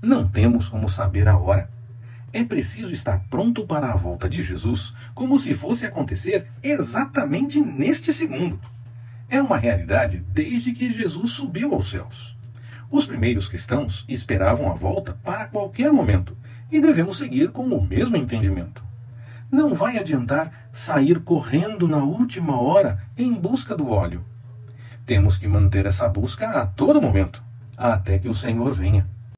Não 0.00 0.28
temos 0.28 0.68
como 0.68 0.88
saber 0.88 1.26
a 1.28 1.36
hora. 1.36 1.70
É 2.32 2.44
preciso 2.44 2.92
estar 2.92 3.24
pronto 3.30 3.66
para 3.66 3.90
a 3.90 3.96
volta 3.96 4.28
de 4.28 4.42
Jesus, 4.42 4.94
como 5.14 5.38
se 5.38 5.54
fosse 5.54 5.86
acontecer 5.86 6.46
exatamente 6.62 7.60
neste 7.60 8.12
segundo. 8.12 8.60
É 9.28 9.42
uma 9.42 9.58
realidade 9.58 10.24
desde 10.32 10.72
que 10.72 10.92
Jesus 10.92 11.32
subiu 11.32 11.74
aos 11.74 11.90
céus. 11.90 12.36
Os 12.90 13.06
primeiros 13.06 13.48
cristãos 13.48 14.04
esperavam 14.08 14.70
a 14.70 14.74
volta 14.74 15.18
para 15.22 15.46
qualquer 15.46 15.92
momento 15.92 16.36
e 16.70 16.80
devemos 16.80 17.18
seguir 17.18 17.50
com 17.50 17.64
o 17.64 17.86
mesmo 17.86 18.16
entendimento. 18.16 18.82
Não 19.50 19.74
vai 19.74 19.98
adiantar 19.98 20.68
sair 20.72 21.20
correndo 21.20 21.88
na 21.88 22.04
última 22.04 22.60
hora 22.60 23.02
em 23.16 23.32
busca 23.32 23.74
do 23.74 23.90
óleo. 23.90 24.24
Temos 25.04 25.38
que 25.38 25.48
manter 25.48 25.86
essa 25.86 26.08
busca 26.08 26.50
a 26.50 26.66
todo 26.66 27.00
momento, 27.00 27.42
até 27.76 28.18
que 28.18 28.28
o 28.28 28.34
Senhor 28.34 28.72
venha. 28.72 29.08